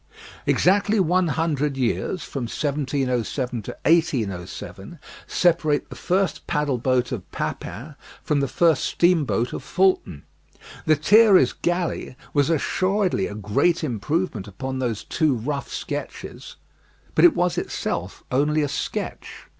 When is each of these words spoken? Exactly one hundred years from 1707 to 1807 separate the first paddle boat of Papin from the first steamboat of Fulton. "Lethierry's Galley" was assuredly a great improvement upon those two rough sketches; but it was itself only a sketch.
Exactly 0.47 0.99
one 0.99 1.27
hundred 1.27 1.77
years 1.77 2.23
from 2.23 2.45
1707 2.45 3.61
to 3.61 3.71
1807 3.85 4.97
separate 5.27 5.89
the 5.91 5.95
first 5.95 6.47
paddle 6.47 6.79
boat 6.79 7.11
of 7.11 7.31
Papin 7.31 7.93
from 8.23 8.39
the 8.39 8.47
first 8.47 8.83
steamboat 8.83 9.53
of 9.53 9.61
Fulton. 9.61 10.23
"Lethierry's 10.87 11.53
Galley" 11.53 12.15
was 12.33 12.49
assuredly 12.49 13.27
a 13.27 13.35
great 13.35 13.83
improvement 13.83 14.47
upon 14.47 14.79
those 14.79 15.03
two 15.03 15.35
rough 15.35 15.71
sketches; 15.71 16.55
but 17.13 17.23
it 17.23 17.35
was 17.35 17.59
itself 17.59 18.23
only 18.31 18.63
a 18.63 18.67
sketch. 18.67 19.45